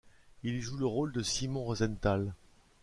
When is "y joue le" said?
0.55-0.87